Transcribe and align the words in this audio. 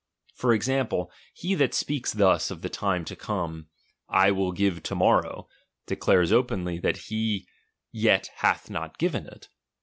For 0.33 0.51
example, 0.51 1.11
he 1.31 1.53
that 1.53 1.75
spealts 1.75 2.11
thus 2.11 2.49
of 2.49 2.63
the 2.63 2.69
time 2.69 3.05
to 3.05 3.15
come, 3.15 3.67
/ 4.01 4.09
will 4.11 4.51
give 4.51 4.81
to 4.81 4.95
morrow, 4.95 5.47
declares 5.85 6.31
openly 6.31 6.79
that 6.79 7.11
yet 7.91 8.27
he 8.29 8.35
hath 8.37 8.71
not 8.71 8.97
given 8.97 9.27
it. 9.27 9.49